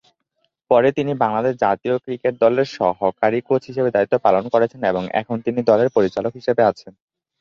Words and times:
পরে 0.71 0.89
তিনি 0.97 1.11
বাংলাদেশ 1.23 1.53
জাতীয় 1.63 1.95
ক্রিকেট 2.03 2.33
দলের 2.43 2.67
সহকারী 2.77 3.39
কোচ 3.47 3.61
হিসাবে 3.69 3.89
দায়িত্ব 3.91 4.15
পালন 4.25 4.43
করেছেন 4.53 4.81
এবং 4.85 5.03
এখন 5.21 5.37
তিনি 5.45 5.59
দলের 5.69 5.89
পরিচালক 5.95 6.31
হিসেবে 6.39 6.61
আছেন। 6.71 6.93